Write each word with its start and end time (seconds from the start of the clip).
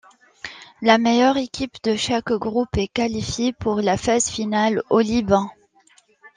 La 0.81 0.97
meilleure 0.97 1.37
équipe 1.37 1.77
de 1.83 1.95
chaque 1.95 2.31
groupe 2.33 2.75
est 2.75 2.87
qualifiée 2.87 3.53
pour 3.53 3.81
la 3.81 3.97
phase 3.97 4.31
finale 4.31 4.81
au 4.89 4.99
Liban. 4.99 5.51